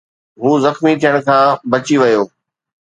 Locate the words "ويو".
2.01-2.23